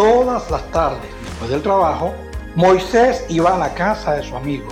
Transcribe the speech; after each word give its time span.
Todas 0.00 0.50
las 0.50 0.62
tardes, 0.70 1.10
después 1.22 1.50
del 1.50 1.60
trabajo, 1.60 2.14
Moisés 2.54 3.22
iba 3.28 3.54
a 3.54 3.58
la 3.58 3.74
casa 3.74 4.14
de 4.14 4.22
su 4.22 4.34
amigo. 4.34 4.66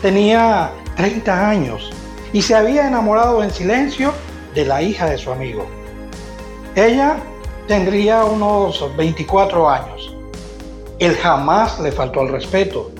Tenía 0.00 0.70
30 0.96 1.50
años 1.50 1.90
y 2.32 2.40
se 2.40 2.54
había 2.54 2.88
enamorado 2.88 3.42
en 3.42 3.50
silencio 3.50 4.10
de 4.54 4.64
la 4.64 4.80
hija 4.80 5.10
de 5.10 5.18
su 5.18 5.30
amigo. 5.30 5.66
Ella 6.74 7.18
tendría 7.68 8.24
unos 8.24 8.82
24 8.96 9.68
años. 9.68 10.16
Él 10.98 11.14
jamás 11.16 11.78
le 11.78 11.92
faltó 11.92 12.22
el 12.22 12.30
respeto. 12.30 12.90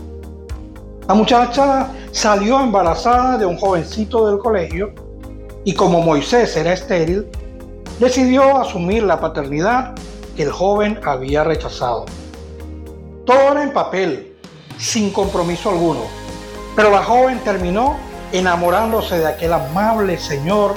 La 1.08 1.14
muchacha 1.14 1.88
salió 2.10 2.60
embarazada 2.60 3.38
de 3.38 3.46
un 3.46 3.56
jovencito 3.56 4.28
del 4.28 4.38
colegio 4.38 4.92
y 5.64 5.72
como 5.72 6.02
Moisés 6.02 6.54
era 6.58 6.74
estéril, 6.74 7.26
decidió 7.98 8.58
asumir 8.58 9.02
la 9.04 9.18
paternidad 9.18 9.94
el 10.36 10.50
joven 10.50 11.00
había 11.04 11.44
rechazado. 11.44 12.06
Todo 13.26 13.52
era 13.52 13.62
en 13.62 13.72
papel, 13.72 14.36
sin 14.78 15.12
compromiso 15.12 15.70
alguno, 15.70 16.00
pero 16.74 16.90
la 16.90 17.04
joven 17.04 17.38
terminó 17.44 17.96
enamorándose 18.32 19.18
de 19.18 19.26
aquel 19.26 19.52
amable 19.52 20.18
señor 20.18 20.74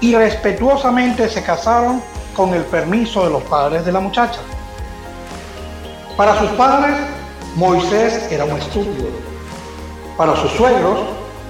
y 0.00 0.14
respetuosamente 0.14 1.28
se 1.28 1.42
casaron 1.42 2.02
con 2.34 2.52
el 2.54 2.64
permiso 2.64 3.24
de 3.24 3.30
los 3.30 3.42
padres 3.44 3.84
de 3.84 3.92
la 3.92 4.00
muchacha. 4.00 4.40
Para 6.16 6.38
sus 6.38 6.50
padres, 6.50 6.96
Moisés 7.56 8.30
era 8.30 8.44
un 8.44 8.58
estúpido. 8.58 9.08
Para 10.16 10.36
sus 10.36 10.50
suegros, 10.52 10.98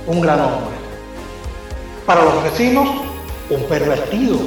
un 0.06 0.20
gran 0.20 0.40
hombre. 0.40 0.76
Para 2.06 2.24
los 2.24 2.42
vecinos, 2.42 2.88
un 3.50 3.62
pervertido 3.64 4.38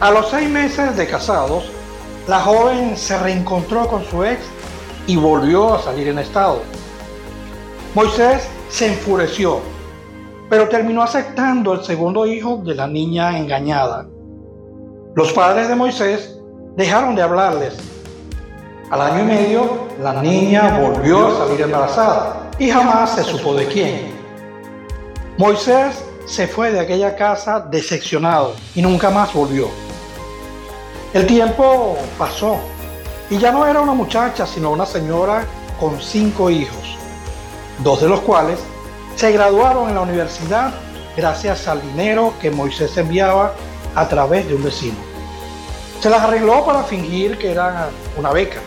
a 0.00 0.10
los 0.10 0.30
seis 0.30 0.48
meses 0.48 0.96
de 0.96 1.06
casados, 1.06 1.70
la 2.26 2.40
joven 2.40 2.96
se 2.96 3.18
reencontró 3.18 3.86
con 3.86 4.02
su 4.06 4.24
ex 4.24 4.40
y 5.06 5.16
volvió 5.16 5.74
a 5.74 5.82
salir 5.82 6.08
en 6.08 6.18
estado. 6.18 6.62
Moisés 7.94 8.48
se 8.70 8.86
enfureció, 8.86 9.60
pero 10.48 10.68
terminó 10.68 11.02
aceptando 11.02 11.74
el 11.74 11.84
segundo 11.84 12.24
hijo 12.24 12.62
de 12.64 12.74
la 12.74 12.86
niña 12.86 13.36
engañada. 13.36 14.06
Los 15.14 15.34
padres 15.34 15.68
de 15.68 15.74
Moisés 15.74 16.34
dejaron 16.76 17.14
de 17.14 17.20
hablarles. 17.20 17.76
Al 18.90 19.02
año 19.02 19.20
y 19.24 19.26
medio, 19.26 19.88
la 20.00 20.22
niña 20.22 20.78
volvió 20.78 21.26
a 21.26 21.46
salir 21.46 21.60
embarazada 21.60 22.50
y 22.58 22.70
jamás 22.70 23.16
se 23.16 23.24
supo 23.24 23.54
de 23.54 23.66
quién. 23.66 24.14
Moisés 25.36 26.02
se 26.24 26.46
fue 26.46 26.72
de 26.72 26.80
aquella 26.80 27.16
casa 27.16 27.60
decepcionado 27.60 28.54
y 28.74 28.80
nunca 28.80 29.10
más 29.10 29.34
volvió. 29.34 29.89
El 31.12 31.26
tiempo 31.26 31.98
pasó 32.16 32.60
y 33.30 33.38
ya 33.38 33.50
no 33.50 33.66
era 33.66 33.80
una 33.80 33.94
muchacha, 33.94 34.46
sino 34.46 34.70
una 34.70 34.86
señora 34.86 35.44
con 35.80 36.00
cinco 36.00 36.50
hijos, 36.50 36.96
dos 37.82 38.00
de 38.00 38.08
los 38.08 38.20
cuales 38.20 38.60
se 39.16 39.32
graduaron 39.32 39.88
en 39.88 39.96
la 39.96 40.02
universidad 40.02 40.72
gracias 41.16 41.66
al 41.66 41.82
dinero 41.82 42.34
que 42.40 42.52
Moisés 42.52 42.96
enviaba 42.96 43.54
a 43.96 44.06
través 44.06 44.46
de 44.46 44.54
un 44.54 44.62
vecino. 44.62 44.94
Se 46.00 46.08
las 46.08 46.22
arregló 46.22 46.64
para 46.64 46.84
fingir 46.84 47.38
que 47.38 47.50
era 47.50 47.88
una 48.16 48.30
beca. 48.30 48.60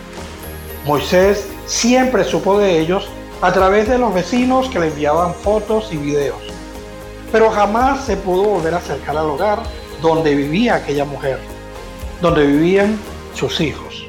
Moisés 0.86 1.48
siempre 1.66 2.26
supo 2.26 2.60
de 2.60 2.78
ellos 2.78 3.08
a 3.42 3.54
través 3.54 3.88
de 3.88 3.98
los 3.98 4.14
vecinos 4.14 4.68
que 4.68 4.82
le 4.82 4.88
enviaban 4.88 5.34
fotos 5.34 5.94
y 5.94 5.98
videos, 5.98 6.42
pero 7.32 7.50
jamás 7.52 8.04
se 8.04 8.18
pudo 8.18 8.44
volver 8.44 8.74
a 8.74 8.80
acercar 8.80 9.16
al 9.16 9.30
hogar 9.30 9.60
donde 10.02 10.36
vivía 10.36 10.76
aquella 10.76 11.06
mujer 11.06 11.53
donde 12.22 12.46
vivían 12.48 12.98
sus 13.34 13.60
hijos. 13.62 14.08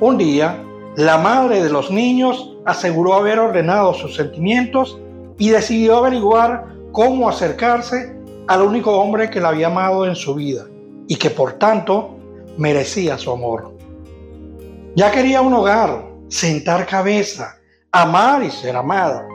Un 0.00 0.18
día, 0.18 0.62
la 0.96 1.18
madre 1.18 1.62
de 1.62 1.70
los 1.70 1.90
niños 1.90 2.56
aseguró 2.64 3.14
haber 3.14 3.38
ordenado 3.38 3.94
sus 3.94 4.14
sentimientos 4.14 4.98
y 5.38 5.50
decidió 5.50 5.96
averiguar 5.96 6.66
cómo 6.92 7.28
acercarse 7.28 8.16
al 8.48 8.62
único 8.62 8.92
hombre 8.92 9.30
que 9.30 9.40
la 9.40 9.48
había 9.48 9.68
amado 9.68 10.06
en 10.06 10.14
su 10.14 10.34
vida 10.34 10.66
y 11.08 11.16
que 11.16 11.30
por 11.30 11.54
tanto 11.54 12.16
merecía 12.56 13.18
su 13.18 13.30
amor. 13.30 13.72
Ya 14.94 15.10
quería 15.10 15.40
un 15.40 15.54
hogar, 15.54 16.04
sentar 16.28 16.86
cabeza, 16.86 17.56
amar 17.92 18.42
y 18.42 18.50
ser 18.50 18.76
amada, 18.76 19.26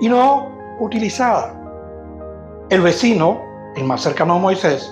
y 0.00 0.08
no 0.08 0.48
utilizada. 0.80 1.60
El 2.70 2.80
vecino, 2.80 3.40
el 3.76 3.84
más 3.84 4.02
cercano 4.02 4.34
a 4.34 4.38
Moisés, 4.38 4.90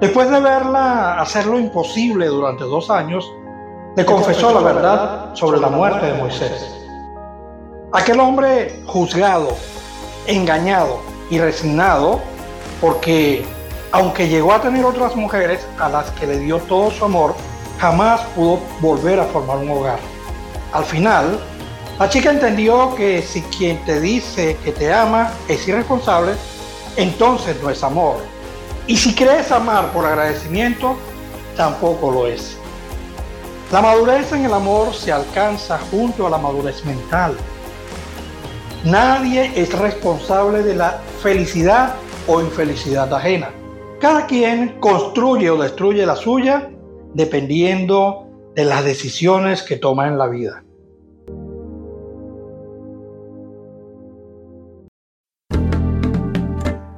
Después 0.00 0.30
de 0.30 0.38
verla 0.38 1.20
hacer 1.20 1.46
lo 1.46 1.58
imposible 1.58 2.26
durante 2.26 2.62
dos 2.62 2.88
años, 2.88 3.28
le 3.96 4.04
confesó 4.04 4.54
la 4.54 4.60
verdad 4.60 5.34
sobre 5.34 5.58
la 5.58 5.68
muerte 5.68 6.06
de 6.06 6.12
Moisés. 6.14 6.72
Aquel 7.92 8.20
hombre 8.20 8.80
juzgado, 8.86 9.48
engañado 10.28 11.00
y 11.30 11.40
resignado, 11.40 12.20
porque 12.80 13.44
aunque 13.90 14.28
llegó 14.28 14.52
a 14.52 14.60
tener 14.60 14.84
otras 14.84 15.16
mujeres 15.16 15.66
a 15.80 15.88
las 15.88 16.10
que 16.12 16.28
le 16.28 16.38
dio 16.38 16.58
todo 16.58 16.92
su 16.92 17.04
amor, 17.04 17.34
jamás 17.80 18.20
pudo 18.36 18.60
volver 18.80 19.18
a 19.18 19.24
formar 19.24 19.58
un 19.58 19.70
hogar. 19.70 19.98
Al 20.72 20.84
final, 20.84 21.40
la 21.98 22.08
chica 22.08 22.30
entendió 22.30 22.94
que 22.94 23.20
si 23.20 23.42
quien 23.42 23.84
te 23.84 23.98
dice 24.00 24.56
que 24.62 24.70
te 24.70 24.92
ama 24.92 25.32
es 25.48 25.66
irresponsable, 25.66 26.34
entonces 26.96 27.60
no 27.60 27.70
es 27.70 27.82
amor, 27.82 28.18
y 28.88 28.96
si 28.96 29.14
crees 29.14 29.52
amar 29.52 29.92
por 29.92 30.06
agradecimiento, 30.06 30.96
tampoco 31.56 32.10
lo 32.10 32.26
es. 32.26 32.56
La 33.70 33.82
madurez 33.82 34.32
en 34.32 34.46
el 34.46 34.52
amor 34.52 34.94
se 34.94 35.12
alcanza 35.12 35.78
junto 35.90 36.26
a 36.26 36.30
la 36.30 36.38
madurez 36.38 36.84
mental. 36.86 37.36
Nadie 38.84 39.52
es 39.54 39.78
responsable 39.78 40.62
de 40.62 40.74
la 40.74 41.02
felicidad 41.22 41.96
o 42.26 42.40
infelicidad 42.40 43.12
ajena. 43.12 43.50
Cada 44.00 44.26
quien 44.26 44.80
construye 44.80 45.50
o 45.50 45.60
destruye 45.60 46.06
la 46.06 46.16
suya 46.16 46.70
dependiendo 47.12 48.26
de 48.54 48.64
las 48.64 48.84
decisiones 48.84 49.62
que 49.62 49.76
toma 49.76 50.08
en 50.08 50.16
la 50.16 50.28
vida. 50.28 50.64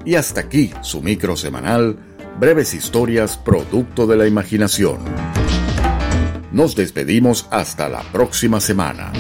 Y 0.05 0.15
hasta 0.15 0.41
aquí 0.41 0.72
su 0.83 1.03
micro 1.03 1.37
semanal, 1.37 1.97
breves 2.38 2.75
historias 2.75 3.37
producto 3.37 4.06
de 4.06 4.16
la 4.16 4.27
imaginación. 4.27 4.99
Nos 6.53 6.75
despedimos 6.75 7.47
hasta 7.50 7.88
la 7.88 8.03
próxima 8.11 8.61
semana. 8.61 9.12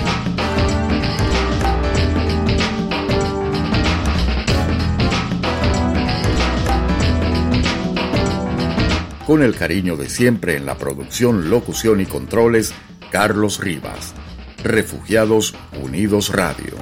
Con 9.26 9.44
el 9.44 9.54
cariño 9.54 9.96
de 9.96 10.08
siempre 10.08 10.56
en 10.56 10.66
la 10.66 10.76
producción, 10.76 11.50
locución 11.50 12.00
y 12.00 12.06
controles, 12.06 12.74
Carlos 13.12 13.60
Rivas. 13.60 14.12
Refugiados 14.64 15.54
Unidos 15.80 16.30
Radio. 16.30 16.74